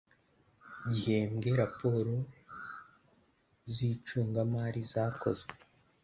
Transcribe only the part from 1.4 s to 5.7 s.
raporo z cungamari zakozwe